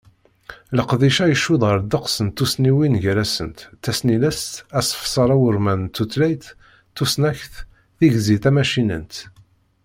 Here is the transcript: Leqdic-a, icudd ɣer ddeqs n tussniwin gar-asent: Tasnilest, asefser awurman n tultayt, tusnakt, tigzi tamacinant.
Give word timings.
Leqdic-a, 0.77 1.25
icudd 1.33 1.61
ɣer 1.67 1.77
ddeqs 1.81 2.15
n 2.25 2.27
tussniwin 2.29 2.99
gar-asent: 3.03 3.57
Tasnilest, 3.83 4.53
asefser 4.79 5.29
awurman 5.35 5.79
n 5.83 5.91
tultayt, 5.95 6.45
tusnakt, 6.95 7.53
tigzi 7.97 8.37
tamacinant. 8.43 9.13